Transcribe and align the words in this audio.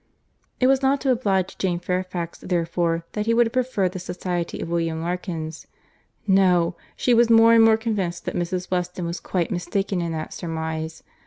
It 0.59 0.65
was 0.65 0.81
not 0.81 0.99
to 1.01 1.11
oblige 1.11 1.59
Jane 1.59 1.77
Fairfax 1.77 2.39
therefore 2.39 3.05
that 3.11 3.27
he 3.27 3.35
would 3.35 3.45
have 3.45 3.53
preferred 3.53 3.91
the 3.91 3.99
society 3.99 4.59
of 4.59 4.67
William 4.69 4.99
Larkins. 5.03 5.67
No!—she 6.25 7.13
was 7.13 7.29
more 7.29 7.53
and 7.53 7.63
more 7.63 7.77
convinced 7.77 8.25
that 8.25 8.33
Mrs. 8.35 8.71
Weston 8.71 9.05
was 9.05 9.19
quite 9.19 9.51
mistaken 9.51 10.01
in 10.01 10.11
that 10.13 10.33
surmise. 10.33 11.03